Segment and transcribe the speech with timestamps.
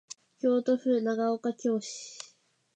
[0.39, 2.17] 京都府長岡京市